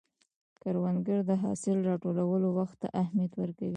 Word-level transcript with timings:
کروندګر 0.61 1.19
د 1.29 1.31
حاصل 1.43 1.77
راټولولو 1.89 2.47
وخت 2.59 2.77
ته 2.81 2.87
اهمیت 3.01 3.33
ورکوي 3.37 3.69